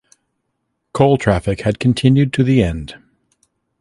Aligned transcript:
Coal 0.93 1.19
traffic 1.19 1.61
had 1.61 1.79
continued 1.79 2.33
to 2.33 2.43
the 2.43 2.63
end. 2.63 2.95